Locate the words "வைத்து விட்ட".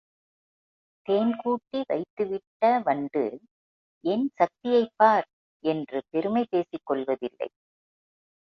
1.87-2.79